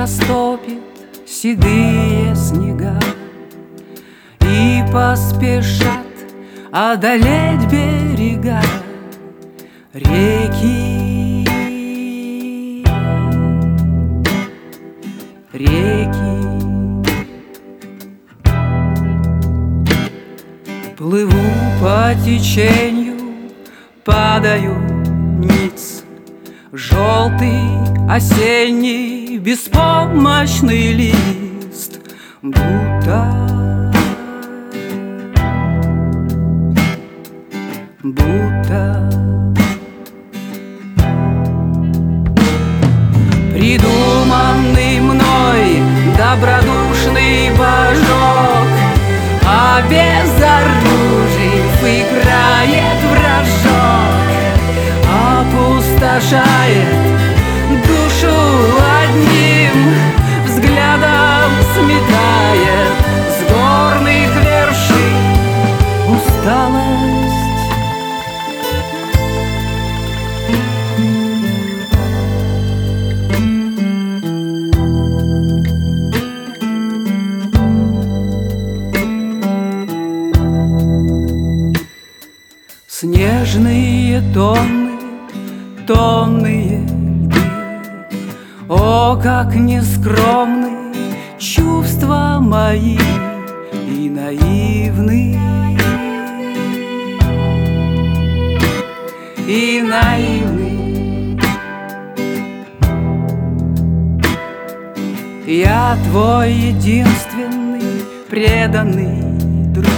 растопит 0.00 0.80
седые 1.26 2.34
снега. 2.34 2.98
И 4.40 4.82
поспешат 4.90 6.06
одолеть 6.72 7.66
берега 7.70 8.62
реки. 9.92 11.46
Реки. 15.52 16.30
Плыву 20.96 21.32
по 21.82 22.14
течению, 22.24 23.18
падаю 24.04 24.99
Желтый 26.72 27.64
осенний 28.08 29.38
беспомощный 29.38 30.92
лист 30.92 31.98
Будто 32.42 33.92
Будто 38.04 39.10
Придуманный 43.52 45.00
мной 45.00 45.82
добродушный 46.16 47.50
божок 47.58 48.68
Обезоружив 49.44 50.39
Опустошает 56.20 56.86
душу 57.86 58.36
одним 59.00 59.76
взглядом 60.44 61.50
сметает 61.74 62.94
С 63.30 63.38
горных 63.50 64.30
вершин 64.44 65.14
усталость. 66.12 67.00
Снежные 82.88 84.20
тонны, 84.34 84.79
тонные 85.92 86.86
льды. 86.86 87.34
О, 88.68 89.18
как 89.20 89.56
нескромны 89.56 90.94
чувства 91.36 92.38
мои 92.40 92.96
и 93.72 94.08
наивны. 94.08 95.36
И 99.48 99.82
наивны. 99.82 101.40
Я 105.44 105.98
твой 106.08 106.52
единственный 106.52 108.04
преданный 108.28 109.22
друг. 109.72 109.90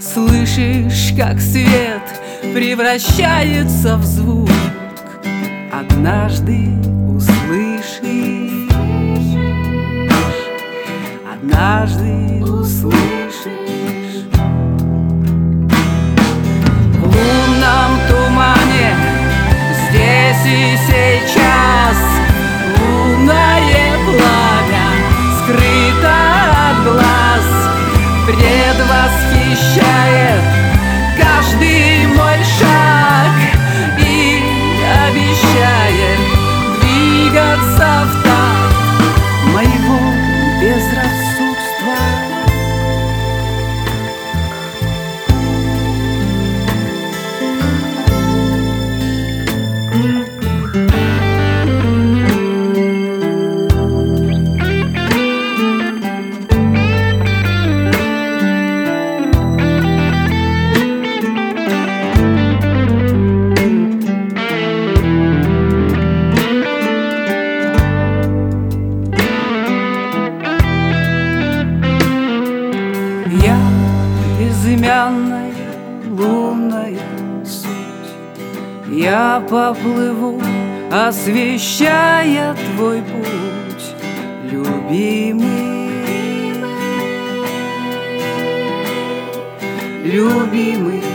Слышишь, 0.00 1.14
как 1.16 1.38
свет 1.38 2.02
превращается 2.52 3.96
в 3.96 4.04
звук 4.04 4.49
Однажды 5.80 6.68
услышишь. 7.08 8.02
Однажды 11.32 12.19
Я 73.32 73.56
безымянная 74.40 75.52
лунная 76.08 76.98
суть. 77.44 78.90
Я 78.90 79.40
поплыву, 79.48 80.42
освещая 80.90 82.56
твой 82.74 83.02
путь 83.02 83.94
Любимый. 84.50 85.70
Любимый 90.02 91.09